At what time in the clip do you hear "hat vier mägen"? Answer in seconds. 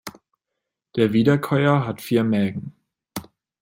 1.85-2.73